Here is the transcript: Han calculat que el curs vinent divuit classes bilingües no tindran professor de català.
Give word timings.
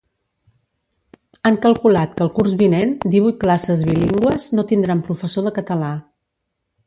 Han 1.49 1.59
calculat 1.65 2.15
que 2.15 2.25
el 2.25 2.31
curs 2.37 2.55
vinent 2.63 2.95
divuit 3.15 3.37
classes 3.45 3.83
bilingües 3.89 4.47
no 4.61 4.67
tindran 4.71 5.07
professor 5.11 5.47
de 5.49 5.53
català. 5.59 5.93